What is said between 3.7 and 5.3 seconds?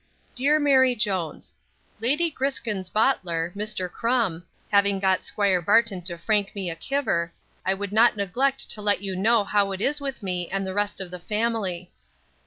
Crumb, having got